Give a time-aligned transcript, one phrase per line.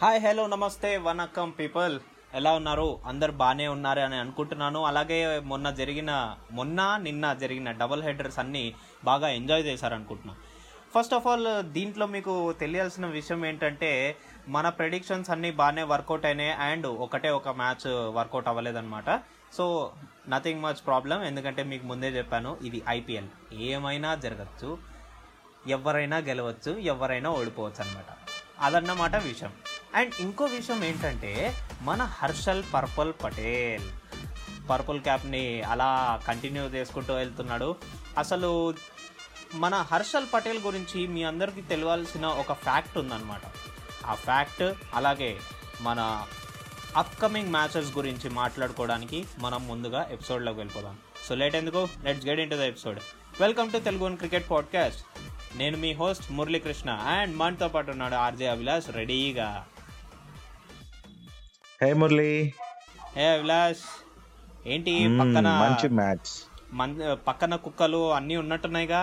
[0.00, 1.94] Hi hello నమస్తే వనకం people
[2.38, 2.84] ఎలా ఉన్నారు?
[3.10, 4.80] అందరు బాగానే ఉన్నారు అని అనుకుంటున్నాను.
[4.90, 5.16] అలాగే
[5.52, 6.10] మొన్న జరిగిన
[6.58, 8.62] మొన్న నిన్న జరిగిన డబుల్ హెడర్స్ అన్నీ
[9.08, 10.38] బాగా ఎంజాయ్ చేశారనుకుంటున్నాను
[10.92, 13.90] ఫస్ట్ ఆఫ్ ఆల్ దీంట్లో మీకు తెలియాల్సిన విషయం ఏంటంటే
[14.56, 17.88] మన ప్రెడిక్షన్స్ అన్నీ బాగానే వర్కౌట్ అయినాయి అండ్ ఒకటే ఒక మ్యాచ్
[18.18, 19.10] వర్కౌట్ అవ్వలేదన్నమాట.
[19.56, 19.66] సో
[20.34, 23.30] నథింగ్ మచ్ ప్రాబ్లం ఎందుకంటే మీకు ముందే చెప్పాను ఇది ఐపీఎల్
[23.70, 24.70] ఏమైనా జరగచ్చు
[25.76, 28.10] ఎవరైనా గెలవచ్చు ఎవరైనా ఓడిపోవచ్చు అనమాట
[28.66, 29.52] అదన్నమాట విషయం.
[29.94, 33.90] అండ్ ఇంకో విషయం ఏంటంటే మన హర్షల్ పర్పల్ పటేల్.
[34.70, 37.76] పర్పుల్ క్యాప్ని అలా కంటిన్యూ చేసుకుంటూ వెళ్తున్నాడు.
[38.18, 38.74] అసలు
[39.54, 43.40] మన హర్షల్ పటేల్ గురించి మీ అందరికీ తెలియాల్సిన ఒక ఫ్యాక్ట్ ఉందన్నమాట.
[44.06, 44.62] ఆ ఫ్యాక్ట్
[44.94, 45.38] అలాగే
[45.80, 46.26] మన
[46.96, 50.98] అప్కమింగ్ మ్యాచెస్ గురించి మాట్లాడుకోవడానికి మనం ముందుగా ఎపిసోడ్లోకి వెళ్ళిపోదాం.
[51.28, 51.88] సో లేట్ ఎందుకు?
[52.04, 53.00] Let's get into the episode.
[53.40, 55.04] Welcome to Telugu cricket podcast.
[55.58, 59.66] నేను మీ హోస్ట్ మురళీకృష్ణ అండ్ మనతో పాటు ఉన్నాడు ఆర్జే అభిలాష్ రెడీగా.
[61.80, 62.30] హే మురళి
[63.16, 63.84] ఏ అభిలాష్
[64.66, 66.30] ఏంటి మ్మ్, పక్కన మంచి మ్యాచ్
[67.28, 69.02] పక్కన కుక్కలు అన్నీ ఉన్నట్టున్నాయిగా?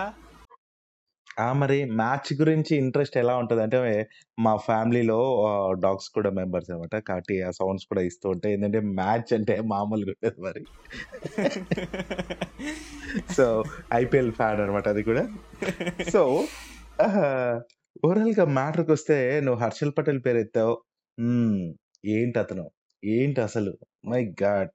[1.38, 3.62] ఆ మరి మ్యాచ్ గురించి ఇంట్రెస్ట్ ఎలా ఉంటది?
[3.64, 3.78] అంటే
[4.38, 5.18] మా ఫ్యామిలీలో
[5.82, 10.40] డాగ్స్ కూడా మెంబర్స్ అనమాట కాబట్టి ఆ సౌండ్స్ కూడా ఇస్తూ ఉంటాయి ఏంటంటే మ్యాచ్ అంటే మామూలుగా ఉంటుంది
[10.46, 10.62] మరి.
[13.36, 13.46] సో
[14.00, 15.24] ఐపీఎల్ ఫ్యాన్ అనమాట అది కూడా.
[16.12, 16.22] సో
[18.00, 20.74] ఓవరాల్గా మ్యాటర్కి వస్తే నువ్వు హర్షల్ పటేల్ పేరు ఎత్తావు.
[21.18, 21.60] మ్మ్,
[22.06, 22.70] ఏంటి అతను
[23.04, 24.68] ఏంటి అసలు మై గాడ్!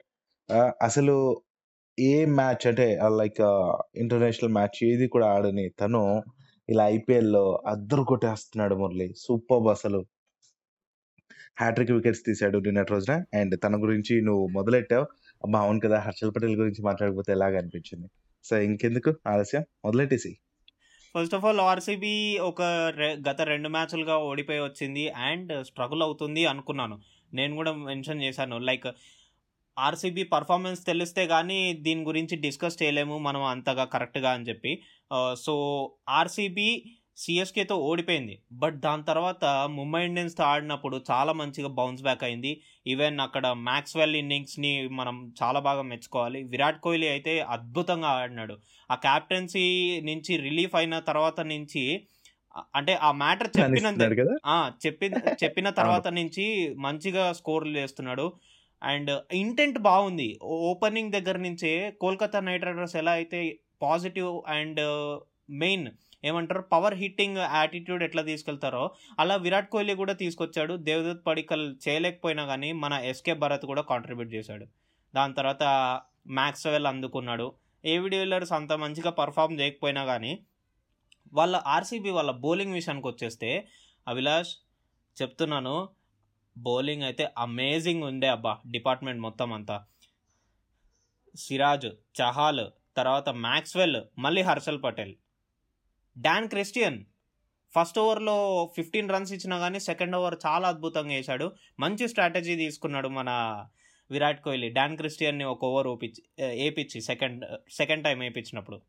[0.82, 1.42] అసలు
[2.00, 3.42] ఏ మ్యాచ్ అంటే లైక్
[3.96, 6.24] ఇంటర్నేషనల్ మ్యాచ్ ఏది కూడా ఆడని తను
[6.70, 9.14] ఇలా ఐపీఎల్లో అద్దరు కొట్టేస్తున్నాడు మురళి.
[9.18, 10.06] సూపర్ అసలు.
[11.60, 13.24] హ్యాట్రిక్ వికెట్స్ తీశాడు నిన్నటి రోజున.
[13.40, 15.04] అండ్ తన గురించి నువ్వు మొదలెట్టావు.
[15.44, 18.08] అబ్బా అవును కదా హర్షల్ పటేల్ గురించి మాట్లాడకపోతే ఎలాగ అనిపించింది?
[18.44, 19.14] సో ఇంకెందుకు?
[19.28, 19.64] ఆలస్యం.
[19.86, 20.38] మొదలెట్టేసి
[21.16, 22.62] ఫస్ట్ ఆఫ్ ఆల్ ఆర్సీబీ ఒక
[22.96, 25.10] రె- గత రెండు మ్యాచ్లుగా ఓడిపోయి వచ్చింది.
[25.10, 27.00] అండ్ స్ట్రగుల్ అవుతుంది అనుకున్నాను.
[27.34, 28.58] నేను కూడా మెన్షన్ చేశాను.
[28.58, 28.88] లైక్
[29.80, 34.82] ఆర్సీబీ పర్ఫార్మెన్స్ తెలిస్తే కానీ దీని గురించి డిస్కస్ చేయలేము మనం అంతగా కరెక్ట్గా అని చెప్పి.
[35.38, 35.54] సో
[36.10, 36.84] ఆర్సీబీ
[37.18, 38.40] సిఎస్కేతో ఓడిపోయింది.
[38.52, 42.62] బట్ దాని తర్వాత ముంబై ఇండియన్స్తో ఆడినప్పుడు చాలా మంచిగా బౌన్స్ బ్యాక్ అయింది.
[42.88, 46.44] ఈవెన్ అక్కడ మ్యాక్స్వెల్ ఇన్నింగ్స్ని మనం చాలా బాగా మెచ్చుకోవాలి.
[46.44, 48.58] విరాట్ కోహ్లీ అయితే అద్భుతంగా ఆడినాడు.
[48.92, 49.66] ఆ క్యాప్టెన్సీ
[50.02, 51.84] నుంచి రిలీఫ్ అయిన తర్వాత నుంచి
[52.76, 54.34] అంటే ఆ మ్యాటర్ చెప్పినంత అనిస్తున్నాడు కదా?
[54.46, 55.08] ఆ, చెప్పి
[55.44, 56.46] చెప్పిన తర్వాత నుంచి
[56.78, 58.26] మంచిగా స్కోర్లు చేస్తున్నాడు.
[58.82, 60.30] అండ్ ఇంటెంట్ బాగుంది.
[60.70, 63.42] ఓపెనింగ్ దగ్గర నుంచే కోల్కతా నైట్ రైడర్స్ ఎలా అయితే
[63.82, 64.82] పాజిటివ్ అండ్
[65.58, 65.88] మెయిన్
[66.24, 68.84] ఏమంటారు పవర్ హిట్టింగ్ యాటిట్యూడ్ ఎట్లా తీసుకెళ్తారో
[69.20, 70.74] అలా విరాట్ కోహ్లీ కూడా తీసుకొచ్చాడు.
[70.88, 74.66] దేవదత్ పడికల్ చేయలేకపోయినా కానీ మన ఎస్కే భరత్ కూడా కాంట్రిబ్యూట్ చేశాడు.
[75.14, 75.64] దాని తర్వాత
[76.32, 77.48] మ్యాక్స్వెల్ అందుకున్నాడు.
[77.84, 80.32] ఏవి డీలర్స్ అంత మంచిగా పర్ఫామ్ చేయకపోయినా కానీ
[81.34, 83.50] వాళ్ళ ఆర్సీబీ వాళ్ళ బౌలింగ్ విషయానికి వచ్చేస్తే
[84.08, 84.52] అభిలాష్
[85.18, 85.76] చెప్తున్నాను.
[86.58, 89.78] బౌలింగ్ అయితే అమేజింగ్ ఉండే అబ్బా డిపార్ట్మెంట్ మొత్తం అంతా.
[91.36, 92.66] సిరాజ్ చహాల్
[92.98, 95.14] తర్వాత మ్యాక్స్వెల్ మళ్ళీ Harshal Patel.
[96.18, 97.00] Dan Christian
[97.74, 98.38] first ఓవర్లో
[98.76, 101.46] ఫిఫ్టీన్ రన్స్ ఇచ్చినా కానీ సెకండ్ ఓవర్ చాలా అద్భుతంగా వేశాడు.
[101.80, 103.30] మంచి స్ట్రాటజీ తీసుకున్నాడు మన
[104.12, 104.70] విరాట్ కోహ్లీ.
[104.70, 106.22] డాన్ క్రిస్టియన్ని ఒక ఓవర్ ఓపించి
[106.66, 107.46] ఏపిచ్చి సెకండ్
[107.80, 108.80] సెకండ్ టైం వేయించినప్పుడు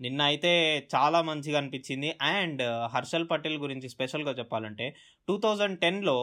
[0.00, 0.50] నిన్న అయితే
[0.94, 2.08] చాలా మంచిగా అనిపించింది.
[2.22, 4.96] అండ్ uh, హర్షల్ పటేల్ గురించి స్పెషల్గా చెప్పాలంటే
[5.28, 6.16] టూ థౌజండ్ టెన్లో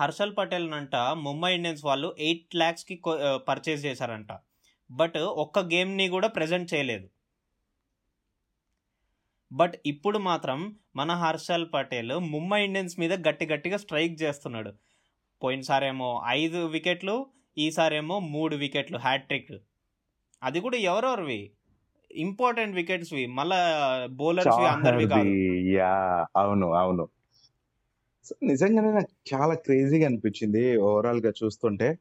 [0.00, 4.32] హర్షల్ పటేల్ అంట ముంబై ఇండియన్స్ వాళ్ళు ఎయిట్ ల్యాక్స్కి uh, పర్చేస్ చేశారంట.
[4.90, 7.08] బట్ ఒక్క గేమ్ని కూడా ప్రజెంట్ చేయలేదు.
[9.52, 14.72] బట్ ఇప్పుడు మాత్రం మన హర్షల్ పటేల్ ముంబై ఇండియన్స్ మీద గట్టి గట్టిగా స్ట్రైక్ చేస్తున్నాడు.
[15.42, 17.26] పోయినసారేమో ఐదు వికెట్లు
[17.58, 19.52] ఈసారేమో మూడు వికెట్లు హ్యాట్రిక్.
[20.42, 21.40] అది కూడా ఎవరెవరివి?
[22.16, 22.76] ఇంపార్టెంట్
[23.28, 23.60] మళ్ళా
[24.10, 25.28] బౌలర్స్వి అందరివి కాదు.
[25.70, 27.08] యా అవును అవును.
[28.42, 31.98] నిజంగానే నాకు చాలా క్రేజీగా అనిపించింది ఓవరాల్గా చూస్తుంటే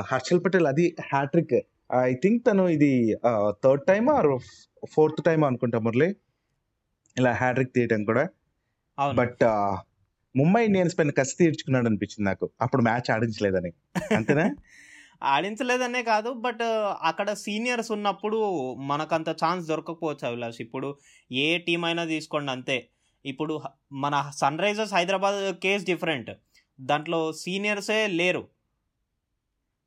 [0.00, 1.66] హర్షల్ పటేల్ అది హ్యాట్రిక్.
[1.94, 3.16] ఐ థింక్ తను ఇది
[3.64, 4.38] third time or
[4.88, 6.16] fourth time అనుకుంటా మురళి?
[7.18, 8.28] ఇలా హ్యాట్రిక్ తీయటం కూడా.
[9.14, 9.44] బట్
[10.36, 12.50] ముంబై ఇండియన్స్ పైన కసి తీర్చుకున్నాడు అనిపించింది నాకు.
[12.60, 13.72] అప్పుడు మ్యాచ్ ఆడించలేదని.
[14.16, 14.44] అంతేనా?
[15.22, 16.62] ఆడించలేదనే కాదు బట్
[17.02, 18.38] అక్కడ సీనియర్స్ ఉన్నప్పుడు
[18.90, 20.60] మనకంత ఛాన్స్ దొరకకపోవచ్చు అభిలాష్.
[20.60, 20.88] ఇప్పుడు
[21.30, 22.76] ఏ టీం అయినా తీసుకోండి అంతే.
[23.24, 23.54] ఇప్పుడు
[23.92, 26.30] మన Sunrisers Hyderabad case different.
[26.78, 28.42] దాంట్లో సీనియర్సే లేరు.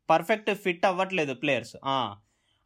[0.10, 1.76] పర్ఫెక్ట్ ఫిట్ అవ్వట్లేదు ప్లేయర్స్.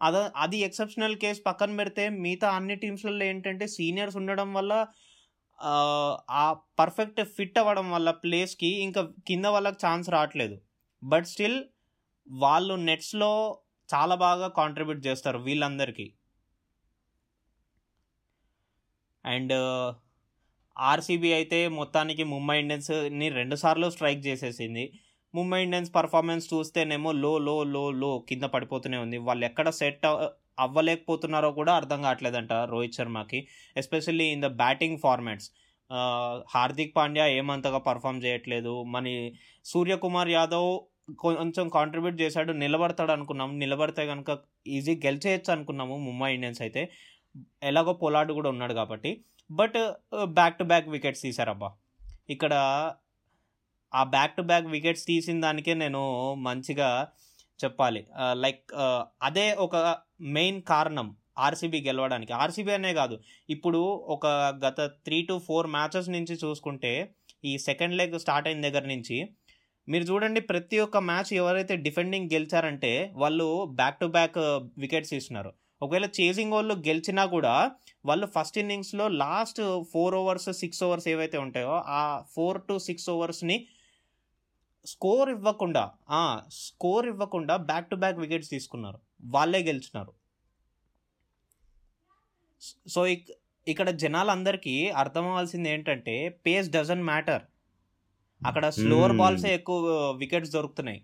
[0.02, 4.74] అద అది ఎక్సెప్షనల్ కేస్ పక్కన పెడితే మిగతా అన్ని టీమ్స్లలో ఏంటంటే సీనియర్స్ ఉండడం వల్ల
[5.60, 5.74] ఆ,
[6.32, 6.46] ఆ
[6.80, 10.56] పర్ఫెక్ట్ ఫిట్ అవ్వడం వల్ల ప్లేస్కి ఇంకా కింద వాళ్ళకి ఛాన్స్ రావట్లేదు.
[11.04, 11.58] బట్ స్టిల్
[12.28, 13.32] వాళ్ళు నెట్స్లో
[13.90, 16.06] చాలా బాగా కాంట్రిబ్యూట్ చేస్తారు వీళ్ళందరికీ.
[19.26, 19.54] అండ్
[20.78, 24.86] ఆర్సీబీ అయితే మొత్తానికి ముంబై ఇండియన్స్ని రెండుసార్లు స్ట్రైక్ చేసేసింది.
[25.34, 29.18] ముంబై ఇండియన్స్ పర్ఫార్మెన్స్ చూస్తేనేమో లో లో లో లో కింద పడిపోతూనే ఉంది.
[29.28, 30.06] వాళ్ళు ఎక్కడ సెట్
[30.60, 33.40] అవ్వలేకపోతున్నారో కూడా అర్థం కావట్లేదంట Rohit శర్మకి
[33.78, 35.50] especially in the batting formats
[36.50, 38.84] Hardik Pandya ఏమంతగా perform చేయట్లేదు.
[38.94, 39.06] మన
[39.66, 40.70] సూర్యకుమార్ యాదవ్
[41.20, 44.38] కొంచెం కాంట్రిబ్యూట్ చేశాడు నిలబడతాడు అనుకున్నాము నిలబడితే కనుక
[44.68, 46.92] ఈజీ గెలిచేయచ్చు అనుకున్నాము ముంబై ఇండియన్స్ అయితే.
[47.64, 49.24] ఎలాగో పొలాడు కూడా ఉన్నాడు కాబట్టి.
[49.52, 49.78] But
[50.26, 51.72] back to back wickets తీశారబ్బా.
[52.30, 52.54] ఇక్కడ
[53.94, 57.08] ఆ బ్యాక్ టు బ్యాక్ వికెట్స్ తీసిన దానికే నేను మంచిగా
[57.64, 58.08] చెప్పాలి.
[58.20, 62.34] Uh, లైక్ uh, అదే ఒక మెయిన్ కారణం ఆర్సీబీ గెలవడానికి.
[62.34, 63.20] ఆర్సీబీ అనే కాదు.
[63.50, 64.28] ఇప్పుడు ఒక
[64.66, 67.14] గత త్రీ టు ఫోర్ మ్యాచెస్ నుంచి చూసుకుంటే
[67.46, 69.30] ఈ సెకండ్ లెగ్ స్టార్ట్ అయిన దగ్గర నుంచి
[69.90, 74.38] మీరు చూడండి ప్రతి ఒక్క మ్యాచ్ ఎవరైతే డిఫెండింగ్ గెలిచారంటే వాళ్ళు బ్యాక్ టు బ్యాక్
[74.78, 75.54] వికెట్స్ ఇస్తున్నారు.
[75.82, 77.72] ఒకవేళ చేసింగ్ వాళ్ళు గెలిచినా కూడా
[78.06, 83.68] వాళ్ళు ఫస్ట్ ఇన్నింగ్స్లో last four overs six overs ఏవైతే ఉంటాయో ఆ ఫోర్ టు సిక్స్ ఓవర్స్ని
[84.86, 85.84] స్కోర్ ఇవ్వకుండా
[86.52, 89.00] స్కోర్ ఇవ్వకుండా బ్యాక్ టు బ్యాక్ వికెట్స్ తీసుకున్నారు.
[89.24, 90.14] వాళ్ళే గెలిచినారు.
[92.88, 93.06] సో
[93.68, 97.42] ఇక్కడ జనాలందరికీ అర్థం అవ్వాల్సింది ఏంటంటే పేస్ డజన్ మ్యాటర్
[98.46, 99.78] అక్కడ స్లోవర్ బాల్సే ఎక్కువ
[100.18, 101.00] వికెట్స్ దొరుకుతున్నాయి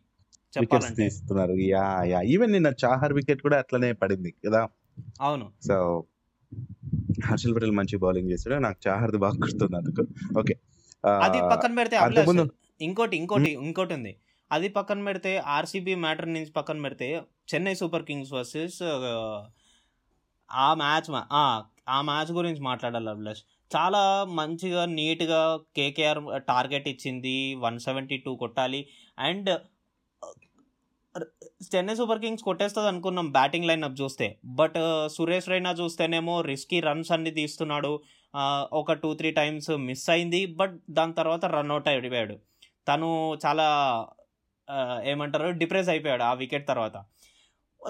[0.54, 1.54] వికెట్స్ తీస్తున్నారు.
[1.74, 2.20] Yeah yeah.
[2.34, 4.62] ఈవెన్ నిన్న చాహర్ వికెట్ కూడా అట్లనే పడింది కదా?
[5.22, 5.46] అవును.
[5.68, 5.76] సో
[7.26, 8.56] హర్షల్ పటేల్ మంచి బౌలింగ్ చేశాడు.
[8.60, 10.04] నాకు చాహర్ది బాగా గుర్తుంది అందుకు.
[10.40, 10.56] ఓకే
[11.26, 11.98] అది పక్కన పెడితే
[12.82, 14.14] ఇంకోటి ఇంకోటి ఇంకోటి ఉంది
[14.52, 17.08] అది పక్కన పెడితే ఆర్సీబీ మ్యాటర్ నుంచి పక్కన పెడితే
[17.52, 18.80] చెన్నై సూపర్ కింగ్స్ వర్సెస్
[20.50, 21.10] ఆ మ్యాచ్
[21.90, 23.44] ఆ మ్యాచ్ గురించి మాట్లాడాలి అభిలాష్.
[23.76, 25.42] చాలా మంచిగా నీట్గా
[25.76, 27.56] కేకేఆర్ టార్గెట్ ఇచ్చింది.
[27.56, 28.88] వన్ సెవెంటీ టూ కొట్టాలి.
[29.20, 29.50] అండ్
[31.76, 34.28] చెన్నై సూపర్ కింగ్స్ కొట్టేస్తుంది అనుకున్నాం బ్యాటింగ్ లైన్ అప్ చూస్తే.
[34.60, 34.78] బట్
[35.12, 37.92] సురేష్ రైనా చూస్తేనేమో రిస్కీ రన్స్ అన్ని తీస్తున్నాడు.
[38.74, 40.46] ఒక టూ త్రీ టైమ్స్ మిస్ అయింది.
[40.46, 42.38] బట్ దాని తర్వాత రన్అట్ అయిపోయాడు.
[42.88, 43.10] తను
[43.46, 43.68] చాలా
[45.04, 46.98] ఏమంటారు డిప్రెస్ అయిపోయాడు ఆ వికెట్ తర్వాత.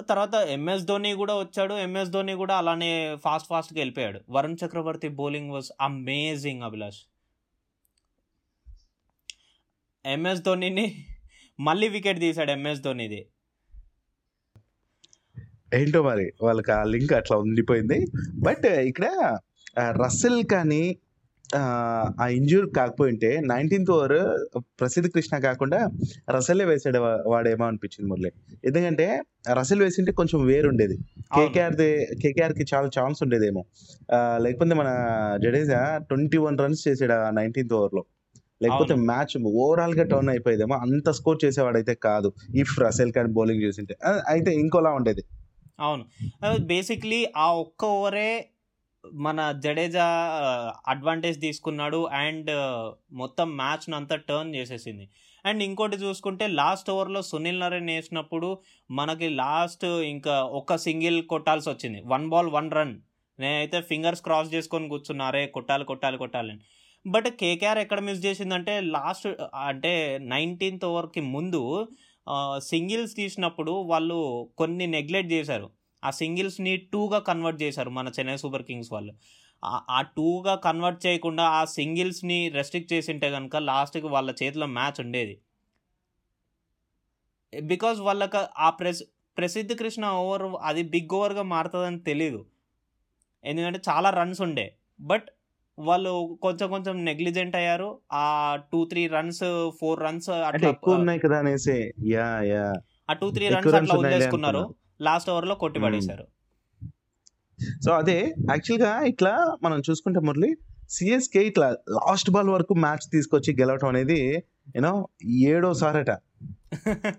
[0.00, 1.74] తర్వాత ఎంఎస్ ధోని కూడా వచ్చాడు.
[1.74, 4.20] ఎంఎస్ ధోని కూడా అలానే ఫాస్ట్ ఫాస్ట్గా వెళ్ళిపోయాడు.
[4.30, 7.00] Varun Chakravarthy bowling was amazing Abhilash
[10.06, 11.06] MS ధోనిని
[11.60, 13.20] మళ్ళీ వికెట్ తీశాడు ఎంఎస్ ధోనిది
[15.74, 18.06] ఏంటో మరి వాళ్ళకి ఆ లింక్ అట్లా ఉండిపోయింది.
[18.38, 19.06] బట్ ఇక్కడ
[20.02, 20.82] రస్సెల్ కానీ
[21.56, 24.46] ఆ ఇంజూర్ కాకపోయింటే నైన్టీన్త్ ఓవర్
[24.80, 25.88] ప్రసిద్ధ కృష్ణ కాకుండా
[26.30, 26.98] రసెల్లే వేసాడు
[27.30, 28.32] వాడేమో అనిపించింది మురళి.
[28.64, 29.22] ఎందుకంటే
[29.52, 30.96] రసెల్ వేసింటే కొంచెం వేరుండేది.
[31.36, 33.64] కేకేఆర్ది కేకేఆర్కి చాలా ఛాన్స్ ఉండేదేమో.
[34.36, 34.88] లేకపోతే మన
[35.42, 38.04] జడేజా ట్వంటీ వన్ రన్స్ చేసాడు ఆ నైన్టీన్త్ ఓవర్లో.
[38.62, 40.74] లేకపోతే మ్యాచ్ ఓవరాల్గా టర్న్ అయిపోయేదేమో.
[40.74, 42.32] అంత స్కోర్ చేసేవాడైతే కాదు.
[42.54, 43.96] ఇఫ్ రసెల్ కానీ బౌలింగ్ చేసింటే.
[44.28, 45.24] అయితే ఇంకోలా ఉండేది.
[45.80, 46.04] అవును.
[46.56, 48.48] బేసిక్లీ ఆ ఒక్క ఓవరే
[49.04, 50.06] మన జడేజా
[50.88, 52.50] అడ్వాంటేజ్ తీసుకున్నాడు అండ్
[53.12, 55.04] మొత్తం మ్యాచ్ను అంతా టర్న్ చేసేసింది.
[55.44, 58.48] అండ్ ఇంకోటి చూసుకుంటే లాస్ట్ ఓవర్లో సునీల్ నరేన్ వేసినప్పుడు
[58.90, 59.84] మనకి లాస్ట్
[60.14, 62.00] ఇంకా ఒక సింగిల్ కొట్టాల్సి వచ్చింది.
[62.06, 62.94] వన్ బాల్ వన్ రన్
[63.38, 66.60] నేనైతే ఫింగర్స్ క్రాస్ చేసుకొని కూర్చున్నారే కొట్టాలి కొట్టాలి కొట్టాలని
[67.06, 69.26] బట్ కేకేఆర్ ఎక్కడ మిస్ చేసిందంటే లాస్ట్
[69.68, 69.92] అంటే
[70.32, 71.62] నైన్టీన్త్ ఓవర్కి ముందు
[72.62, 74.18] సింగిల్స్ తీసినప్పుడు వాళ్ళు
[74.58, 75.68] కొన్ని నెగ్లెక్ట్ చేశారు.
[76.04, 79.12] ఆ సింగిల్స్ని టూగా కన్వర్ట్ చేశారు మన చెన్నై సూపర్ కింగ్స్ వాళ్ళు.
[79.64, 85.40] ఆ టూగా కన్వర్ట్ చేయకుండా ఆ సింగిల్స్ని రెస్ట్రిక్ట్ చేసింటే కనుక లాస్ట్కి వాళ్ళ చేతిలో మ్యాచ్ ఉండేది.
[87.60, 89.02] బికాజ్ వాళ్ళకి ఆ ప్రెస్
[89.38, 92.46] ప్రసిద్ధ కృష్ణ ఓవర్ అది బిగ్ ఓవర్గా మారుతుందని తెలీదు.
[93.44, 94.76] ఎందుకంటే చాలా రన్స్ ఉండే.
[95.00, 95.28] బట్
[95.78, 97.98] వాళ్ళు కొంచెం కొంచెం నెగ్లిజెంట్ అయ్యారు.
[98.12, 102.72] ఆ two three runs four runs అట్లా ఎక్కువ ఉన్నాయి కదా అనేసి యా యా.
[103.10, 104.74] ఆ టూ త్రీ రన్స్ అట్లా వదిలేసుకున్నారు.
[105.02, 106.24] లాస్ట్ ఓవర్లో కొట్టి పడేశారు.
[107.84, 110.50] సో అదే యాక్చువల్గా ఇట్లా మనం చూసుకుంటే మురళి
[110.90, 114.44] సిఎస్కే ఇట్లా లాస్ట్ బాల్ వరకు మ్యాచ్ తీసుకొచ్చి గెలవటం అనేది
[114.76, 116.10] యూనో ఏడోసారట.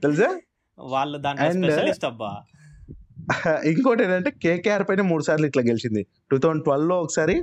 [0.03, 0.29] తెలుసా?
[0.77, 1.17] వాళ్ళు
[1.51, 2.31] స్పెషలిస్ట్ అబ్బా.
[3.65, 6.01] ఇంకోటి ఏంటంటే కేకేఆర్ పైన మూడు సార్లు ఇట్లా గెలిచింది.
[6.31, 7.35] టూ థౌజండ్ ట్వెల్వ్లో ఒకసారి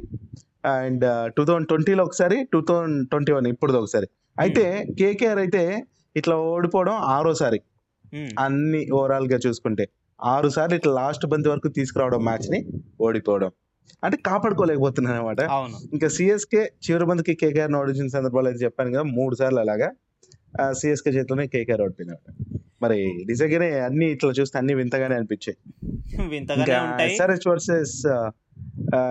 [0.64, 4.09] అండ్ టూ థౌజండ్ ట్వంటీలో ఒకసారి టూ థౌజండ్ ట్వంటీ వన్ ఇప్పుడు ఒకసారి.
[4.40, 4.64] అయితే
[4.99, 5.62] కేకేఆర్ అయితే
[6.16, 7.61] ఇట్లా ఓడిపోవడం ఆరోసారి.
[8.38, 9.85] అన్ని ఓవరాల్గా చూసుకుంటే.
[10.23, 12.67] ఆరు సార్లు ఇట్లా లాస్ట్ బంతి వరకు తీసుకురావడం మ్యాచ్ని
[13.00, 13.50] ఓడిపోవడం.
[14.05, 15.41] అంటే కాపాడుకోలేకపోతున్నాను అనమాట
[15.93, 19.91] ఇంకా సిఎస్కే చివరి బంతికి కేకేఆర్ ఓడించిన సందర్భాలు అయితే చెప్పాను కదా మూడు సార్లు అలాగా.
[20.73, 22.17] సిఎస్కే చేతిలోనే కేకేఆర్ ఓడిపోయింది
[22.83, 25.57] మరి నిజంగానే అన్ని ఇట్లా చూస్తే అన్ని వింతగానే అనిపించాయి.
[27.07, 28.07] ఎస్ఆర్హెచ్ వర్సెస్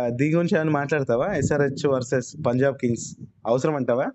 [0.10, 1.34] దీని గురించి ఏమైనా మాట్లాడతావా?
[1.34, 3.16] ఎస్ఆర్హెచ్ వర్సెస్ పంజాబ్ కింగ్స్
[3.48, 4.08] అవసరం అంటావా?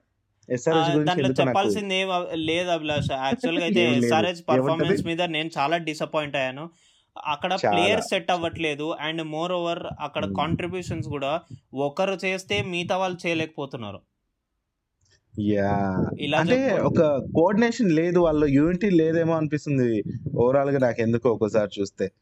[0.49, 3.11] చెప్పాల్సింది లేదు అభిలాష్.
[3.13, 6.71] యాక్చువల్గా అయితే ఎస్ఆర్హెచ్ పర్ఫార్మెన్స్ మీద నేను చాలా డిసప్పాయింట్ అయ్యాను.
[7.25, 7.55] అక్కడ.
[7.55, 8.97] ప్లేయర్ సెట్ అవ్వట్లేదు.
[9.01, 10.37] అండ్ మోర్ ఓవర్ అక్కడ Hmm.
[10.37, 11.41] కాంట్రిబ్యూషన్స్ కూడా
[11.75, 14.01] ఒకరు చేస్తే మిగతా వాళ్ళు చేయలేకపోతున్నారు.
[15.41, 15.73] యా
[16.39, 16.79] అంటే.
[16.79, 17.01] ఒక
[17.35, 20.03] కోఆర్డినేషన్ లేదు వాళ్ళు యూనిటీ లేదేమో అనిపిస్తుంది.
[20.39, 22.13] ఓవరాల్గా నాకు ఎందుకో ఒకసారి చూస్తే.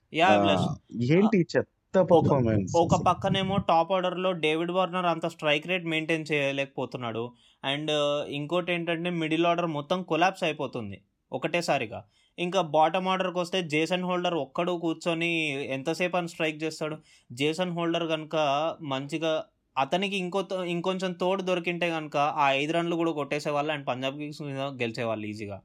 [1.02, 7.32] ఏంటి చెత్త పర్ఫార్మెన్స్ ఒక పక్కనేమో టాప్ ఆర్డర్లో డేవిడ్ వార్నర్ అంత స్ట్రైక్ రేట్ మెయింటైన్ చేయలేకపోతున్నాడు.
[7.64, 7.90] అండ్
[8.28, 11.00] ఇంకోటి ఏంటంటే మిడిల్ ఆర్డర్ మొత్తం కొలాప్స్ అయిపోతుంది.
[11.32, 12.00] ఒకటేసారిగా.
[12.38, 15.30] ఇంకా బాటమ్ ఆర్డర్కి వస్తే జేసన్ హోల్డర్ ఒక్కడు కూర్చొని
[15.76, 16.96] ఎంతసేపు అని స్ట్రైక్ చేస్తాడు?
[17.32, 18.36] జేసన్ హోల్డర్ కనుక
[18.84, 19.32] మంచిగా
[19.76, 24.60] అతనికి ఇంకో ఇంకొంచెం తోడు దొరికింటే కనుక ఆ ఐదు రన్లు కూడా కొట్టేసేవాళ్ళు అండ్ పంజాబ్ కింగ్స్ మీద
[24.82, 25.58] గెలిచేవాళ్ళు ఈజీగా.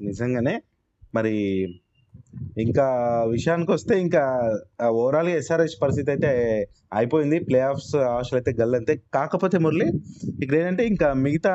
[0.00, 0.54] నిజంగానే
[1.14, 1.34] మరి
[2.64, 2.84] ఇంకా
[3.34, 4.22] విషయానికి వస్తే ఇంకా
[5.00, 6.30] ఓవరాల్ ఎస్ఆర్హెచ్ పరిస్థితి అయితే
[6.98, 7.38] అయిపోయింది.
[7.48, 8.94] ప్లే ఆఫ్స్ ఆశలు అయితే గల్లంతే.
[9.16, 9.88] కాకపోతే మురళి
[10.42, 11.52] ఇక్కడ ఏంటంటే ఇంకా మిగతా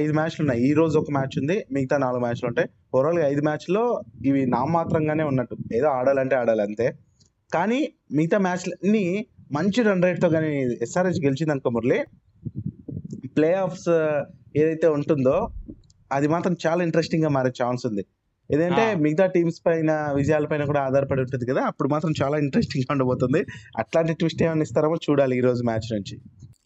[0.00, 0.62] ఐదు మ్యాచ్లు ఉన్నాయి.
[0.68, 2.68] ఈ రోజు ఒక మ్యాచ్ ఉంది మిగతా నాలుగు మ్యాచ్లు ఉంటాయి.
[2.96, 3.82] ఓవరాల్గా ఐదు మ్యాచ్లో
[4.30, 5.56] ఇవి నామాత్రంగానే ఉన్నట్టు.
[5.78, 6.88] ఏదో ఆడాలంటే ఆడాలి అంతే
[7.52, 7.80] కానీ
[8.18, 9.04] మిగతా మ్యాచ్లన్నీ
[9.56, 10.50] మంచి రన్ రేట్తో కానీ
[10.86, 11.98] ఎస్ఆర్హెచ్ గెలిచింది అనుకో మురళి
[13.36, 13.88] ప్లే ఆఫ్స్
[14.60, 15.36] ఏదైతే ఉంటుందో
[16.16, 18.02] అది మాత్రం చాలా ఇంట్రెస్టింగ్గా మారే ఛాన్స్ ఉంది.
[18.54, 18.84] ఏదంటే.
[19.04, 21.62] మిగతా టీమ్స్ పైన విజయాల పైన కూడా ఆధారపడి ఉంటుంది కదా.
[21.70, 23.40] అప్పుడు మాత్రం చాలా ఇంట్రెస్టింగ్గా ఉండబోతుంది.
[23.78, 26.16] అట్లాంటి ట్విస్ట్ ఏమైనా ఇస్తారేమో చూడాలి ఈ రోజు మ్యాచ్ నుంచి.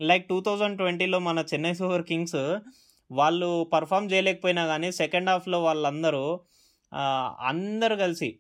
[0.03, 2.41] లైక్ టూ థౌజండ్ ట్వంటీలో మన చెన్నై సూపర్ కింగ్స్
[3.11, 6.25] వాళ్ళు పర్ఫామ్ చేయలేకపోయినా కానీ సెకండ్ హాఫ్లో వాళ్ళందరూ
[7.51, 8.31] అందరూ కలిసి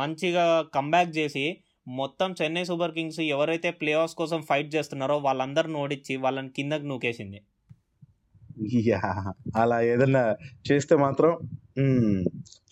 [0.00, 0.44] మంచిగా
[0.74, 1.44] కంబ్యాక్ చేసి
[1.88, 7.38] మొత్తం చెన్నై సూపర్ కింగ్స్ ఎవరైతే ప్లే ఆఫ్స్ కోసం ఫైట్ చేస్తున్నారో వాళ్ళందరిని ఓడించి వాళ్ళని కిందకి నూకేసింది.
[8.90, 9.00] యా
[9.62, 10.22] అలా ఏదన్నా
[10.70, 11.32] చేస్తే మాత్రం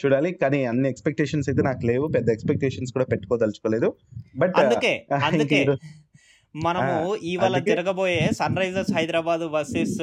[0.01, 0.31] చూడాలి.
[0.43, 2.07] కానీ అన్ని ఎక్స్పెక్టేషన్స్ అయితే నాకు లేవు.
[2.17, 3.89] పెద్ద ఎక్స్పెక్టేషన్స్ కూడా పెట్టుకోదలుచుకోలేదు.
[4.37, 4.93] బట్ అందుకే
[5.29, 5.61] అందుకే
[6.55, 6.95] మనము
[7.33, 8.23] ఇవాళ తిరగబోయే
[8.57, 9.97] Sunrisers Hyderabad versus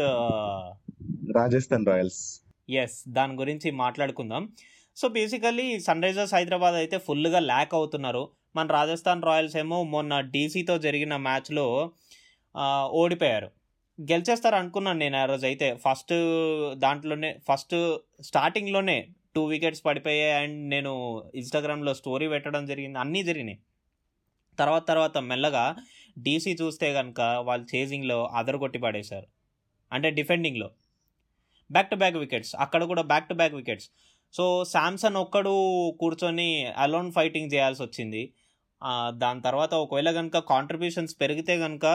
[1.37, 2.21] Rajasthan Royals.
[2.69, 4.43] Yes దాని గురించి మాట్లాడుకుందాం.
[4.97, 8.23] So basically Sunrisers Hyderabad అయితే ఫుల్గా ల్యాక్ అవుతున్నారు.
[8.55, 11.65] మన రాజస్థాన్ రాయల్స్ ఏమో మొన్న డీసీతో జరిగిన మ్యాచ్లో
[13.01, 13.49] ఓడిపోయారు.
[14.01, 15.67] గెలిచేస్తారు అనుకున్నాను నేను ఆ రోజు అయితే.
[15.85, 16.13] ఫస్ట్
[16.79, 17.75] దాంట్లోనే ఫస్ట్
[18.21, 20.91] స్టార్టింగ్లోనే టూ వికెట్స్ పడిపోయాయి అండ్ నేను
[21.35, 22.99] ఇన్స్టాగ్రామ్లో స్టోరీ పెట్టడం జరిగింది.
[22.99, 23.59] అన్నీ జరిగినాయి.
[24.59, 25.75] తర్వాత తర్వాత మెల్లగా
[26.19, 29.27] డీసీ చూస్తే కనుక వాళ్ళు చేజింగ్లో అదరగొట్టి పడేశారు.
[29.91, 30.69] అంటే డిఫెండింగ్లో.
[31.71, 33.89] బ్యాక్ టు బ్యాక్ వికెట్స్ అక్కడ కూడా back to back wickets
[34.33, 35.53] so Samson ఒక్కడు
[35.99, 38.23] కూర్చొని అలోన్ ఫైటింగ్ చేయాల్సి వచ్చింది.
[39.09, 41.85] దాని తర్వాత ఒకవేళ కనుక కాంట్రిబ్యూషన్స్ పెరిగితే కనుక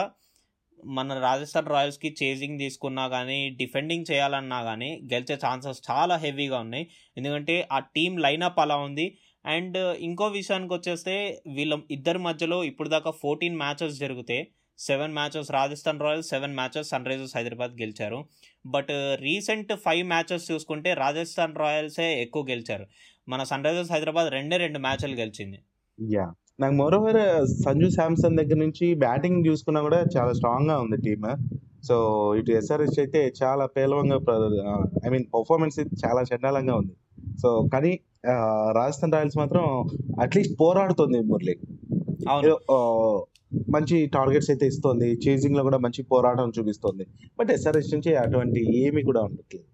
[0.85, 6.89] మన రాజస్థాన్ రాయల్స్కి చేజింగ్ తీసుకున్నా కానీ డిఫెండింగ్ చేయాలన్నా కానీ గెలిచే ఛాన్సెస్ చాలా హెవీగా ఉన్నాయి.
[7.17, 9.17] ఎందుకంటే ఆ టీం లైనప్ అలా ఉంది.
[9.45, 15.99] అండ్ ఇంకో విషయానికి వచ్చేస్తే వీళ్ళ ఇద్దరి మధ్యలో ఇప్పుడు దాకా ఫోర్టీన్ మ్యాచెస్ జరిగితే seven matches Rajasthan
[15.99, 18.19] Royals seven matches Sunrisers Hyderabad గెలిచారు.
[18.65, 22.87] బట్ రీసెంట్ ఫైవ్ మ్యాచెస్ చూసుకుంటే రాజస్థాన్ రాయల్సే ఎక్కువ గెలిచారు.
[23.29, 25.59] మన సన్ రైజర్స్ హైదరాబాద్ రెండే రెండు మ్యాచ్లు గెలిచింది.
[25.99, 26.25] యా
[26.59, 27.19] నాకు మోరోవర్
[27.63, 31.25] సంజు శాంసన్ దగ్గర నుంచి బ్యాటింగ్ చూసుకున్నా కూడా చాలా స్ట్రాంగ్గా ఉంది టీమ్
[31.87, 31.95] సో
[32.39, 34.17] ఇటు ఎస్ఆర్హెచ్ అయితే చాలా పేలవంగా
[35.05, 36.93] ఐ మీన్ పర్ఫార్మెన్స్ చాలా చండాలంగా ఉంది.
[37.41, 37.91] సో కానీ
[38.79, 39.63] రాజస్థాన్ రాయల్స్ మాత్రం
[40.21, 41.55] అట్లీస్ట్ పోరాడుతుంది మురళి.
[43.75, 45.09] మంచి టార్గెట్స్ అయితే ఇస్తుంది.
[45.25, 47.05] చేజింగ్లో కూడా మంచి పోరాటం చూపిస్తుంది.
[47.39, 49.67] బట్ ఎస్ఆర్హెచ్ నుంచి అటువంటి ఏమి కూడా ఉండట్లేదు.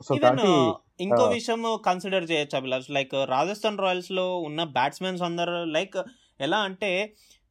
[0.00, 0.50] ఈవెన్ కాబట్టి
[1.00, 1.30] ఇంకో ఆ.
[1.30, 2.90] విషయం కన్సిడర్ చేయొచ్చు అభిలాష్.
[2.90, 5.96] లైక్ రాజస్థాన్ రాయల్స్లో ఉన్న బ్యాట్స్మెన్స్ అందరూ లైక్
[6.40, 6.90] ఎలా అంటే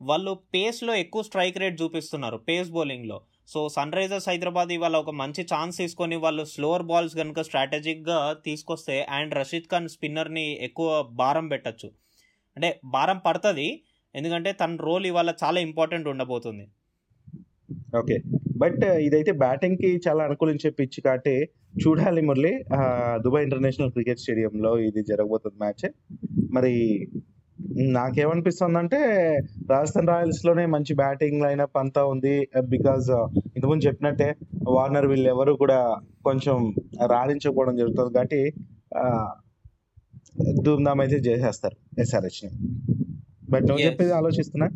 [0.01, 3.18] వాళ్ళు పేస్లో ఎక్కువ స్ట్రైక్ రేట్ చూపిస్తున్నారు పేస్ బౌలింగ్లో.
[3.48, 9.01] సో సన్ రైజర్స్ హైదరాబాద్ ఇవాళ ఒక మంచి ఛాన్స్ తీసుకొని వాళ్ళు స్లోవర్ బాల్స్ కనుక స్ట్రాటజిక్గా తీసుకొస్తే
[9.10, 11.89] అండ్ రషీద్ ఖాన్ స్పిన్నర్ని ఎక్కువ భారం పెట్టచ్చు.
[12.58, 13.68] అంటే భారం పడుతుంది
[14.16, 16.66] ఎందుకంటే తన రోల్ ఇవాళ చాలా ఇంపార్టెంట్ ఉండబోతుంది.
[17.98, 18.16] ఓకే
[18.58, 21.36] బట్ ఇదైతే బ్యాటింగ్కి చాలా అనుకూలించే పిచ్ కాబట్టి
[21.84, 22.52] చూడాలి మురళి.
[23.26, 25.88] దుబాయ్ ఇంటర్నేషనల్ క్రికెట్ స్టేడియంలో ఇది జరగబోతుంది మ్యాచ్.
[26.56, 26.74] మరి
[27.98, 29.00] నాకేమనిపిస్తుంది అంటే
[29.72, 32.36] రాజస్థాన్ రాయల్స్లోనే మంచి బ్యాటింగ్ లైనప్ అంతా ఉంది.
[32.74, 33.10] బికాజ్
[33.56, 34.30] ఇంతకుముందు చెప్పినట్టే
[34.76, 35.80] వార్నర్ వీళ్ళు ఎవరు కూడా
[36.28, 36.58] కొంచెం
[37.14, 38.42] రాణించకపోవడం జరుగుతుంది కాబట్టి
[40.66, 42.52] ధూమ్ధామ్ అయితే చేసేస్తారు ఎస్ఆర్హెచ్ని
[43.54, 43.84] బట్ నువ్వు.
[43.86, 44.68] చెప్పేది ఆలోచిస్తున్నా?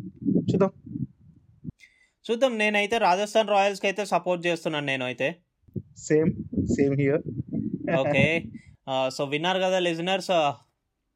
[0.50, 0.70] చూద్దాం.
[2.24, 2.52] చూద్దాం.
[2.62, 5.28] నేనైతే రాజస్థాన్ రాయల్స్కి అయితే సపోర్ట్ చేస్తున్నాను నేనైతే.
[6.08, 6.30] Same.
[6.76, 7.22] Same here
[8.00, 8.24] okay
[9.16, 10.32] so విన్నారు కదా లిజనర్స్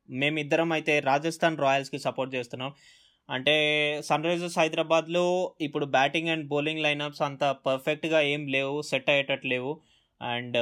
[0.09, 2.73] మేమిద్దరం అయితే రాజస్థాన్ రాయల్స్కి సపోర్ట్ చేస్తున్నాం.
[3.29, 3.55] అంటే
[4.09, 5.25] సన్ రైజర్స్ హైదరాబాద్లో
[5.67, 9.73] ఇప్పుడు బ్యాటింగ్ అండ్ బౌలింగ్ లైనప్స్ అంత పర్ఫెక్ట్గా ఏం లేవు సెట్ అయ్యేటట్టు లేవు.
[10.21, 10.59] అండ్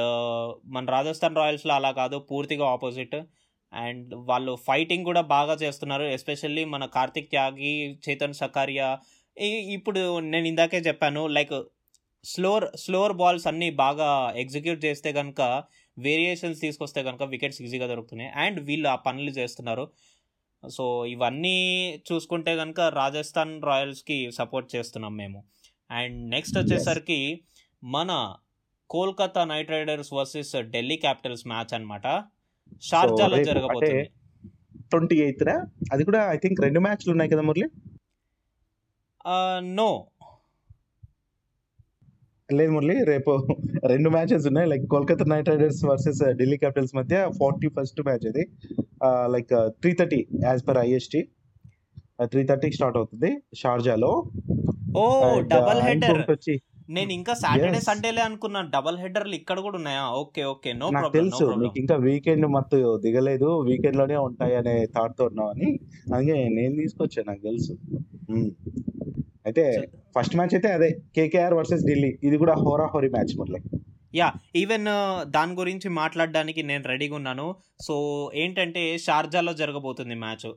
[0.75, 3.17] మన రాజస్థాన్ రాయల్స్లో అలా కాదు పూర్తిగా ఆపోజిట్
[3.73, 6.03] అండ్ వాళ్ళు ఫైటింగ్ కూడా బాగా చేస్తున్నారు.
[6.17, 7.73] ఎస్పెషల్లీ మన కార్తిక్ త్యాగి
[8.07, 8.89] చేతన్ సకారియా.
[9.77, 11.55] ఇప్పుడు నేను ఇందాకే చెప్పాను లైక్
[12.25, 15.41] స్లోర్ స్లోర్ బాల్స్ అన్నీ బాగా ఎగ్జిక్యూట్ చేస్తే కనుక
[15.97, 18.31] వేరియేషన్స్ తీసుకొస్తే కనుక వికెట్స్ ఈజీగా దొరుకుతున్నాయి.
[18.35, 19.85] అండ్ వీళ్ళు ఆ పనులు చేస్తున్నారు.
[20.69, 21.57] సో ఇవన్నీ
[22.11, 25.43] చూసుకుంటే కనుక రాజస్థాన్ రాయల్స్కి సపోర్ట్ చేస్తున్నాం మేము.
[25.91, 27.19] అండ్ నెక్స్ట్ వచ్చేసరికి
[27.83, 28.11] మన
[28.89, 32.07] Kolkata Knight Riders versus Delhi Capitals match అన్నమాట.
[32.81, 34.03] షార్జాలో జరగబోతుంది.
[34.91, 35.43] ట్వంటీ ఎయిత్
[35.93, 37.67] అది కూడా ఐ థింక్ రెండు మ్యాచ్లు ఉన్నాయి కదా మురళి?
[39.77, 39.89] నో
[42.49, 43.31] లేదు మురళి రేపు
[43.91, 44.67] రెండు మ్యాచెస్ ఉన్నాయి.
[44.71, 48.43] Like Kolkata Knight Riders versus Delhi Capitals మధ్య ఫార్టీ ఫస్ట్ మ్యాచ్ అది.
[49.35, 51.21] Like three thirty as per IST.
[52.31, 54.11] Three థర్టీకి స్టార్ట్ అవుతుంది షార్జాలో.
[55.01, 55.05] ఓ
[55.55, 56.21] డబల్ హెడర్
[56.95, 57.79] నేను ఇంకా సాటర్డే.
[57.87, 60.03] సండేలే అనుకున్నాను డబల్ హెడర్లు ఇక్కడ కూడా ఉన్నాయా?
[60.21, 61.45] ఓకే ఓకే నో నాకు తెలుసు.
[61.61, 63.49] నీకు ఇంకా వీకెండ్ మత్తు దిగలేదు.
[63.69, 65.69] వీకెండ్లోనే ఉంటాయి అనే థాట్తో ఉన్నావు అని
[66.11, 67.73] అందుకే నేను తీసుకొచ్చాను నాకు తెలుసు.
[69.45, 72.17] అయితే ఫస్ట్ మ్యాచ్ అయితే అదే కేకేఆర్ వర్సెస్ ఢిల్లీ.
[72.23, 73.79] ఇది కూడా హోరా హోరీ మ్యాచ్ మురళి.
[74.15, 74.85] యా ఈవెన్
[75.31, 77.55] దాని గురించి మాట్లాడడానికి నేను రెడీగా ఉన్నాను.
[77.81, 80.53] సో ఏంటంటే షార్జాలో జరగబోతుంది మ్యాచ్.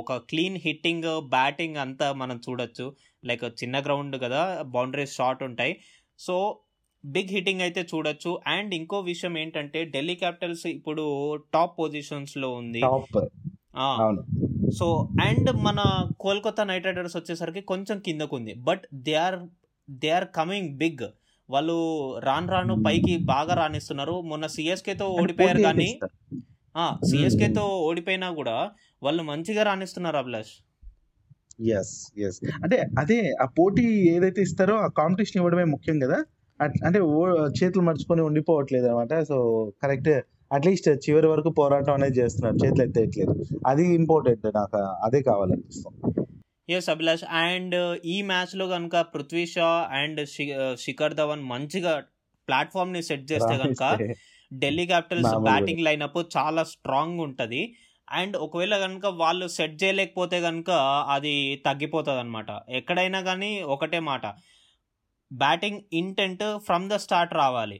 [0.00, 2.92] ఒక క్లీన్ హిట్టింగ్ బ్యాటింగ్ అంతా మనం చూడొచ్చు.
[3.24, 5.76] లైక్ చిన్న గ్రౌండ్ కదా బౌండరీస్ షార్ట్ ఉంటాయి.
[6.18, 6.58] సో
[7.04, 8.40] బిగ్ హిట్టింగ్ అయితే చూడొచ్చు.
[8.46, 12.80] అండ్ ఇంకో విషయం ఏంటంటే ఢిల్లీ క్యాపిటల్స్ ఇప్పుడు టాప్ పొజిషన్స్లో ఉంది.
[12.80, 13.28] టాప్.
[13.76, 14.24] ఆ, అవును.
[14.70, 19.38] సో అండ్ మన కోల్కతా నైట్ రైడర్స్ వచ్చేసరికి కొంచెం కిందకు ఉంది but they are
[19.90, 21.06] they are coming big.
[21.50, 24.20] వాళ్ళు రాను రాను పైకి బాగా రాణిస్తున్నారు.
[24.20, 25.98] మొన్న సిఎస్కేతో ఓడిపోయారు కానీ.
[27.10, 28.70] సిఎస్కేతో ఓడిపోయినా కూడా
[29.02, 30.64] వాళ్ళు మంచిగా రాణిస్తున్నారు అభిలాష్.
[31.62, 36.24] ఎస్ ఎస్ అంటే అదే ఆ పోటీ ఏదైతే ఇస్తారో ఆ కాంపిటీషన్ ఇవ్వడమే ముఖ్యం కదా?
[36.60, 36.86] అట్-
[37.62, 40.08] చేతులు మర్చుకొని ఉండిపోవట్లేదు అనమాట సో కరెక్ట్
[40.54, 42.56] అట్లీస్ట్ చివరి వరకు పోరాటం అనేది చేస్తున్నారు.
[42.64, 43.34] చేతులు ఎత్తేయట్లేదు.
[43.66, 44.76] అది ఇంపార్టెంట్ నాకు.
[44.76, 46.00] అదే కావాలనిపిస్తుంది.
[46.72, 50.20] ఎస్ అభిలాష్ అండ్ ఈ మ్యాచ్లో కనుక పృథ్వీ షా అండ్
[50.80, 51.94] శిఖర్ ధవన్ మంచిగా
[52.48, 53.84] ప్లాట్ఫామ్ని సెట్ చేస్తే కనుక
[54.54, 55.34] ఢిల్లీ క్యాపిటల్స్.
[55.42, 57.62] బ్యాటింగ్ లైనప్ చాలా స్ట్రాంగ్ ఉంటుంది.
[58.12, 60.70] అండ్ ఒకవేళ కనుక వాళ్ళు సెట్ చేయలేకపోతే కనుక
[61.10, 64.26] అది తగ్గిపోతుంది అనమాట ఎక్కడైనా కానీ ఒకటే మాట.
[65.30, 67.78] Batting intent from the start రావాలి.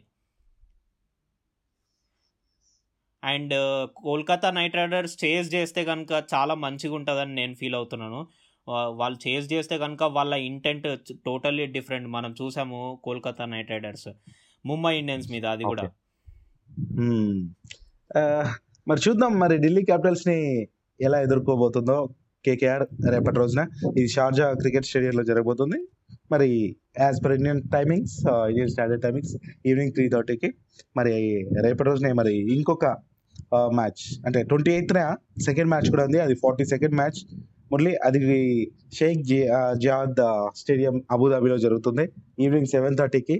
[3.33, 3.55] And
[4.05, 8.21] Kolkata Knight Riders chase చేస్తే కనుక చాలా మంచిగా ఉంటుందని నేను ఫీల్ అవుతున్నాను.
[9.01, 10.87] వాళ్ళు చేజ్ చేస్తే కనుక వాళ్ళ ఇంటెంట్
[11.29, 12.09] టోటల్లీ డిఫరెంట్.
[12.17, 14.09] మనం చూసాము Kolkata Knight Riders.
[14.65, 15.85] Mumbai Indians మీద అది కూడా.
[18.89, 20.39] మరి చూద్దాం మరి ఢిల్లీ క్యాపిటల్స్ని
[21.01, 21.97] ఎలా ఎదుర్కోబోతుందో
[22.45, 23.63] కేకేఆర్ రేపటి రోజున.
[23.99, 25.79] ఇది షార్జా క్రికెట్ స్టేడియంలో జరగబోతుంది.
[26.33, 26.49] మరి
[27.05, 28.17] as per Indian timings
[28.51, 29.33] Indian standard timings
[29.69, 30.49] evening three థర్టీకి.
[30.99, 31.13] మరి
[31.67, 32.87] రేపటి రోజునే మరి ఇంకొక
[33.55, 36.19] మ్యాచ్ అంటే ట్వంటీ ఎయిత్న సెకండ్ మ్యాచ్ కూడా ఉంది.
[36.21, 37.19] అది ఫార్టీ సెకండ్ మ్యాచ్
[37.73, 38.21] మురళి అది
[38.95, 39.39] షేక్ జి
[39.77, 40.17] జియాద్
[40.57, 42.13] స్టేడియం అబుదాబిలో జరుగుతుంది.
[42.41, 43.37] ఈవినింగ్ సెవెన్ థర్టీకి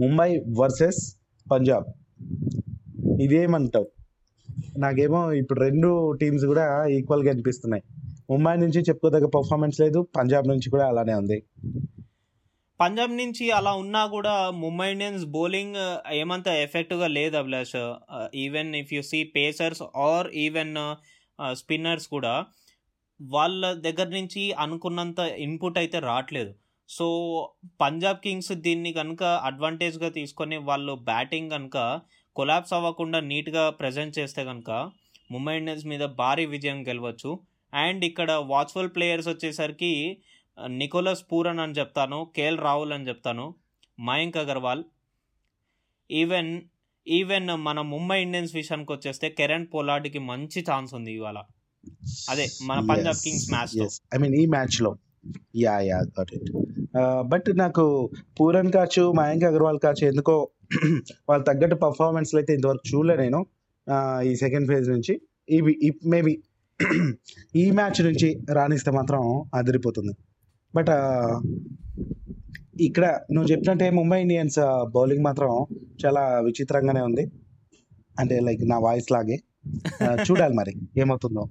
[0.00, 1.16] ముంబై వర్సెస్
[1.50, 1.84] పంజాబ్
[3.20, 3.86] ఇదేమంటావు?
[4.78, 7.82] నాకేమో ఇప్పుడు రెండు టీమ్స్ కూడా ఈక్వల్గా అనిపిస్తున్నాయి.
[8.30, 10.06] ముంబై నుంచి చెప్పుకోదగ్గ పర్ఫార్మెన్స్ లేదు.
[10.18, 11.42] పంజాబ్ నుంచి కూడా అలానే ఉంది.
[12.82, 15.76] పంజాబ్ నుంచి అలా ఉన్నా కూడా ముంబై ఇండియన్స్ బౌలింగ్
[16.20, 17.76] ఏమంత ఎఫెక్టివ్గా లేదు Abhilash.
[18.44, 20.72] Even if you see pacers or even
[21.60, 22.32] spinners కూడా
[23.20, 26.52] వాళ్ళ దగ్గర నుంచి అనుకున్నంత ఇన్పుట్ అయితే రావట్లేదు.
[26.88, 27.06] సో
[27.82, 31.78] పంజాబ్ కింగ్స్ దీన్ని కనుక అడ్వాంటేజ్గా తీసుకొని వాళ్ళు బ్యాటింగ్ కనుక
[32.36, 34.70] కొలాప్స్ అవ్వకుండా నీట్గా ప్రజెంట్ చేస్తే కనుక
[35.34, 37.30] ముంబై ఇండియన్స్ మీద భారీ విజయం గెలవచ్చు.
[37.72, 39.94] అండ్ ఇక్కడ వాచ్ఫుల్ ప్లేయర్స్ వచ్చేసరికి
[40.78, 43.44] నికోలస్ పూరన్ అని చెప్తాను కేఎల్ రాహుల్ అని చెప్తాను
[43.98, 44.82] మయాంక్ అగర్వాల్.
[46.10, 46.52] ఈవెన్
[47.06, 51.38] ఈవెన్ మన ముంబై ఇండియన్స్ విషయానికి వచ్చేస్తే కెరెన్ పోలార్డ్కి మంచి ఛాన్స్ ఉంది ఇవాళ.
[52.32, 53.74] అదే మన Punjab Kings match
[54.14, 54.90] I mean ఈ మ్యాచ్లో
[55.62, 56.50] yeah yeah got it
[57.32, 57.84] but నాకు
[58.38, 60.36] పూరన్ కాచు మయాంక్ అగర్వాల్ కాచు ఎందుకో
[61.28, 63.40] వాళ్ళు తగ్గట్టు పర్ఫార్మెన్స్ అయితే ఇంతవరకు చూడలే నేను
[64.28, 65.14] ఈ సెకండ్ ఫేజ్ నుంచి.
[65.56, 65.72] ఇవి
[66.12, 66.32] మేబీ
[67.62, 69.20] ఈ మ్యాచ్ నుంచి రాణిస్తే మాత్రం
[69.58, 70.12] అదిరిపోతుంది.
[70.74, 70.92] బట్
[72.80, 74.58] ఇక్కడ నువ్వు చెప్పినట్టే ముంబై ఇండియన్స్
[74.90, 75.66] బౌలింగ్ మాత్రం
[76.06, 77.26] చాలా విచిత్రంగానే ఉంది.
[78.18, 79.36] అంటే లైక్ నా వాయిస్ లాగే.
[80.28, 81.42] చూడాలి మరి ఏమవుతుందో.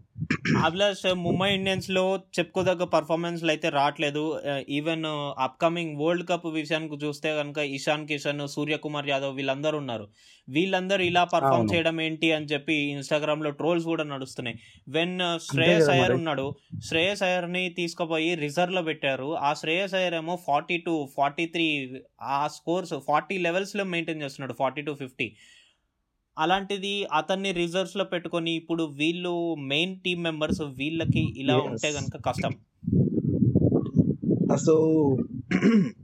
[0.65, 2.03] అభిలాష్ ముంబై ఇండియన్స్లో
[2.39, 5.05] చెప్పుకోదగ్గ పర్ఫార్మెన్స్ అయితే రావట్లేదు ఈవెన్
[5.37, 10.07] అప్కమింగ్ వరల్డ్ కప్ విషయానికి చూస్తే కనుక ఇషాన్ కిషన్ సూర్యకుమార్ యాదవ్ వీళ్ళందరూ ఉన్నారు.
[10.49, 11.69] వీళ్ళందరూ ఇలా పర్ఫామ్.
[11.73, 14.59] చేయడం ఏంటి అని చెప్పి ఇన్స్టాగ్రామ్లో ట్రోల్స్ కూడా నడుస్తున్నాయి.
[14.89, 15.17] వెన్
[15.49, 16.11] శ్రేయస్ అయ్యర్.
[16.11, 16.55] ఉన్నాడు
[16.89, 19.35] శ్రేయస్ అయ్యర్ని తీసుకుపోయి రిజర్వ్లో పెట్టారు.
[19.37, 21.67] ఆ శ్రేయస్ అయ్యర్ ఏమో ఫార్టీ టు ఫార్టీ త్రీ
[22.21, 25.35] ఆ స్కోర్స్ ఫార్టీ లెవెల్స్లో మెయింటైన్ చేస్తున్నాడు ఫార్టీ టు ఫిఫ్టీ
[26.37, 31.57] అలాంటిది అతన్ని రిజర్వ్స్లో పెట్టుకొని ఇప్పుడు వీళ్ళు మెయిన్ టీమ్ మెంబర్స్ వీళ్ళకి ఇలా.
[31.57, 32.51] ఉంటే కనుక కష్టం.
[34.55, 34.97] సో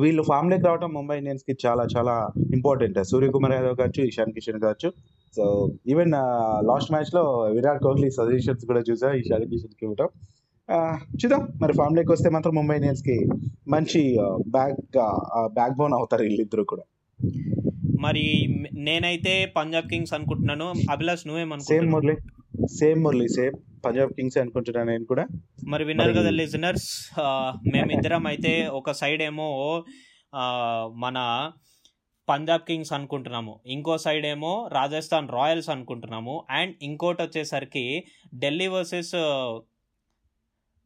[0.00, 4.92] వీళ్ళు ఫామ్లోకి రావడం ముంబై ఇండియన్స్కి చాలా చాలా ఇంపార్టెంట్ సూర్యకుమార్ యాదవ్ కావచ్చు ఇషాన్ కిషన్ కావచ్చు.
[5.36, 6.10] సో ఈవెన్
[6.66, 10.08] లాస్ట్ మ్యాచ్లో విరాట్ కోహ్లీ సజెషన్స్ కూడా చూసా ఈ షాలి కిషన్కి ఇవ్వటం.
[10.70, 11.48] ఆ, చూద్దాం.
[11.60, 13.28] మరి ఫామ్లోకి వస్తే మాత్రం ముంబై ఇండియన్స్కి
[13.68, 14.16] మంచి
[14.48, 14.80] బ్యాక్
[15.46, 16.82] బ్యాక్ బోన్ అవుతారు వీళ్ళిద్దరు కూడా.
[18.04, 18.24] మరి
[18.86, 20.66] నేనైతే పంజాబ్ కింగ్స్ అనుకుంటున్నాను.
[20.90, 22.16] అభిలాష్ సేమ్ నువ్వేమనుకుంటున్నావు Murali.
[22.78, 25.24] Same Murali same Punjab Kings అనుకుంటున్నాను నేను కూడా.
[25.68, 26.88] మరి విన్నారు కదా లిజనర్స్.
[27.72, 29.48] మేమిద్దరం అయితే ఒక సైడ్ ఏమో
[31.04, 31.18] మన
[32.28, 33.54] పంజాబ్ కింగ్స్ అనుకుంటున్నాము.
[33.66, 36.34] ఇంకో సైడ్ ఏమో రాజస్థాన్ రాయల్స్ అనుకుంటున్నాము.
[36.50, 37.84] అండ్ ఇంకోటి వచ్చేసరికి
[38.42, 39.14] Delhi versus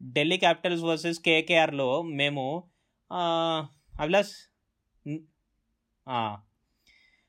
[0.01, 1.89] Delhi Capitals versus కేకేఆర్లో
[2.21, 2.45] మేము
[4.03, 4.35] అభిలాష్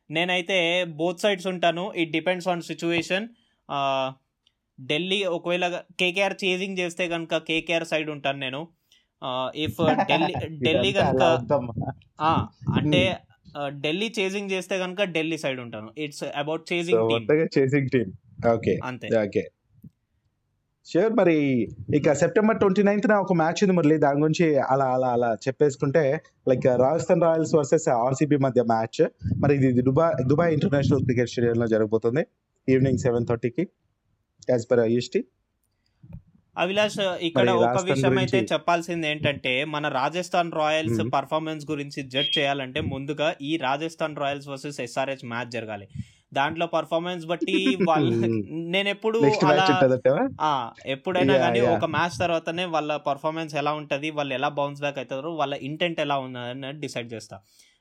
[0.09, 0.57] నేనైతే
[0.99, 1.93] బోత్ సైడ్స్ ఉంటాను.
[1.95, 3.27] It depends on situation
[4.79, 5.65] Delhi ఒకవేళ
[5.99, 8.61] కేకేఆర్ చేజింగ్ చేస్తే కనుక కేకేఆర్ సైడ్ ఉంటాను నేను.
[9.55, 9.79] ఇఫ్
[10.11, 10.33] ఢిల్లీ
[10.67, 11.23] ఢిల్లీ కనుక.
[12.77, 13.01] అంటే
[13.57, 15.89] ఆ, ఢిల్లీ చేజింగ్ చేస్తే కనుక ఢిల్లీ సైడ్ ఉంటాను.
[15.97, 18.11] It's about chasing team team
[18.53, 19.07] okay అంతే.
[19.23, 19.43] ఓకే
[20.91, 21.37] షూర్ మరి
[21.97, 23.97] ఇక సెప్టెంబర్ ట్వంటీ నైన్త్ ఒక మ్యాచ్ ఉంది మురళి.
[24.05, 26.03] దాని గురించి అలా అలా అలా చెప్పేసుకుంటే
[26.49, 29.01] like Rajasthan Royals versus RCB మధ్య మ్యాచ్.
[29.43, 32.23] మరి ఇది దుబాయ్ దుబాయ్ ఇంటర్నేషనల్ క్రికెట్ స్టేడియంలో జరగబోతుంది.
[32.67, 33.65] ఈవినింగ్ సెవెన్ థర్టీకి
[34.53, 35.21] యాజ్ పర్ ఐఎస్టీ.
[36.63, 41.01] అభిలాష్ ఇక్కడ ఒక విషయం అయితే చెప్పాల్సింది ఏంటంటే మన రాజస్థాన్ రాయల్స్.
[41.15, 45.87] పర్ఫార్మెన్స్ గురించి జడ్జ్ చేయాలంటే ముందుగా ఈ Rajasthan Royals versus SRH match జరగాలి.
[46.33, 47.55] దాంట్లో పర్ఫార్మెన్స్ బట్టి
[47.89, 48.09] వాళ్ళ
[48.49, 49.67] నేను ఎప్పుడు అలా
[50.85, 51.61] ఎప్పుడైనా కానీ.
[51.61, 56.17] ఒక మ్యాచ్ తర్వాతనే వాళ్ళ పర్ఫార్మెన్స్ ఎలా ఉంటుంది వాళ్ళు ఎలా బౌన్స్ బ్యాక్ అవుతారు వాళ్ళ ఇంటెంట్ ఎలా
[56.17, 57.37] ఉన్నదని డిసైడ్ చేస్తా.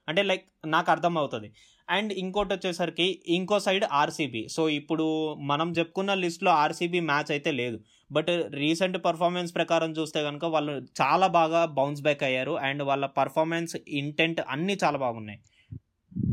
[0.08, 1.48] అంటే లైక్ నాకు అర్థం అవుతుంది.
[1.88, 7.78] అండ్ ఇంకోటి వచ్చేసరికి ఇంకో సైడ్ ఆర్సీబీ సో ఇప్పుడు మనం చెప్పుకున్న లిస్ట్లో ఆర్సీబీ మ్యాచ్ అయితే లేదు.
[8.12, 12.52] బట్ రీసెంట్ పర్ఫార్మెన్స్ ప్రకారం చూస్తే కనుక వాళ్ళు చాలా బాగా బౌన్స్ బ్యాక్ అయ్యారు.
[12.52, 15.40] అండ్ వాళ్ళ పర్ఫార్మెన్స్ ఇంటెంట్ అన్నీ చాలా బాగున్నాయి.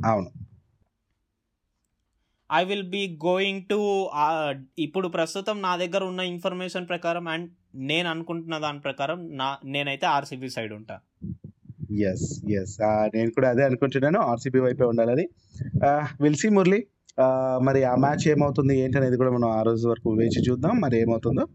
[0.05, 0.44] అవును.
[2.49, 3.77] I will be going to
[4.79, 7.47] ఇప్పుడు ప్రస్తుతం నా దగ్గర ఉన్న ఇన్ఫర్మేషన్ ప్రకారం అండ్
[7.91, 10.95] నేను అనుకుంటున్న దాని ప్రకారం నా నేనైతే ఆర్సీబీ సైడ్ ఉంటా.
[12.11, 12.27] ఎస్
[12.59, 12.75] ఎస్
[13.15, 14.19] నేను కూడా అదే అనుకుంటున్నాను.
[14.31, 15.25] ఆర్సీబీ వైపే ఉండాలని
[16.23, 16.79] విల్ సి మురళి.
[17.67, 20.73] మరి ఆ మ్యాచ్ ఏమవుతుంది ఏంటి అనేది కూడా మనం ఆ రోజు వరకు వేచి చూద్దాం.
[20.85, 21.45] మరి ఏమవుతుందో.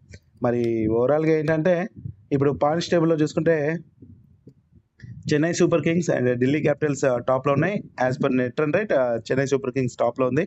[0.43, 0.63] మరి
[0.99, 1.75] ఓవరాల్గా ఏంటంటే
[2.35, 3.57] ఇప్పుడు పాయింట్స్ టేబుల్లో చూసుకుంటే
[5.33, 7.77] Chennai Super Kings and Delhi Capitals టాప్లో ఉన్నాయి.
[8.05, 8.95] As per net run rate
[9.29, 10.45] Chennai Super Kings టాప్లో ఉంది.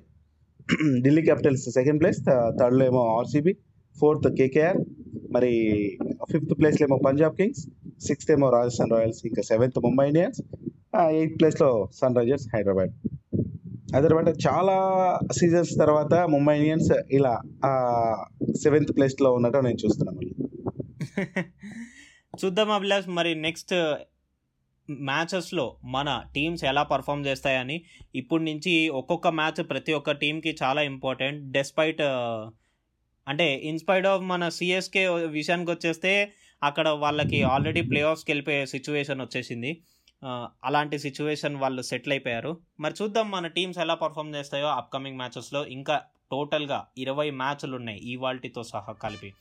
[1.04, 2.20] ఢిల్లీ క్యాపిటల్స్ సెకండ్ ప్లేస్
[2.60, 3.54] థర్డ్లో ఏమో ఆర్సీబీ
[3.96, 4.80] ఫోర్త్ కేకేఆర్
[5.32, 5.52] మరి
[6.32, 7.64] ఫిఫ్త్ ప్లేస్లో ఏమో పంజాబ్ కింగ్స్
[8.08, 10.40] సిక్స్త్ ఏమో రాజస్థాన్ రాయల్స్ ఇంకా సెవెంత్ ముంబై ఇండియన్స్
[11.20, 12.94] ఎయిత్ ప్లేస్లో సన్ రైజర్స్ హైదరాబాద్.
[13.96, 14.76] హైదరాబాద్ చాలా
[15.40, 17.34] సీజన్స్ తర్వాత ముంబై ఇండియన్స్ ఇలా
[18.64, 20.34] సెవెంత్ ప్లేస్లో ఉన్నట్టు నేను చూస్తున్నాను మళ్ళీ.
[22.42, 23.74] చూద్దాం అభిలాష్ మరి నెక్స్ట్
[24.90, 25.66] మ్యాచెస్లో
[25.96, 27.78] మన టీమ్స్ ఎలా పర్ఫామ్ చేస్తాయని
[28.16, 31.40] ఇప్పటి నుంచి ఒక్కొక్క మ్యాచ్ ప్రతి ఒక్క టీంకి చాలా ఇంపార్టెంట్.
[31.58, 32.42] డెస్పైట్ uh,
[33.28, 35.04] అంటే ఇన్స్పైర్డ్ ఆఫ్ మన సిఎస్కే
[35.38, 36.12] విషయానికి వచ్చేస్తే
[36.62, 39.72] అక్కడ వాళ్ళకి ఆల్రెడీ ప్లే ఆఫ్స్కి వెళ్ళిపోయే సిచ్యువేషన్ వచ్చేసింది
[40.24, 42.52] uh, అలాంటి సిచ్యువేషన్ వాళ్ళు సెటిల్ అయిపోయారు.
[42.80, 45.98] మరి చూద్దాం మన టీమ్స్ ఎలా పర్ఫామ్ చేస్తాయో అప్కమింగ్ మ్యాచెస్లో ఇంకా
[46.32, 49.32] టోటల్గా ఇరవై మ్యాచ్లు ఉన్నాయి ఈ వాల్టీతో సహా కలిపి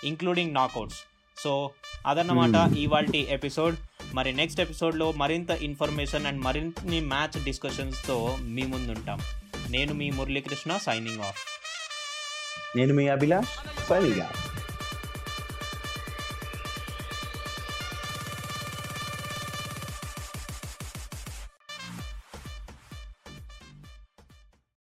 [0.00, 1.00] ఇంక్లూడింగ్ నాకౌట్స్
[1.38, 1.70] సో
[2.06, 2.78] అదన్నమాట Hmm.
[2.78, 3.76] ఇవాల్టి ఎపిసోడ్.
[4.14, 9.20] మరి నెక్స్ట్ ఎపిసోడ్లో మరింత ఇన్ఫర్మేషన్ అండ్ మరిన్ని మ్యాచ్ డిస్కషన్స్తో మీ ముందుంటాం.
[9.70, 11.38] నేను మీ మురళీకృష్ణ సైనింగ్ ఆఫ్
[12.76, 14.30] నేను మీ అభిలాష్ సరిగా